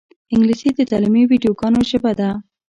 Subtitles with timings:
[0.33, 2.29] انګلیسي د تعلیمي ویدیوګانو ژبه ده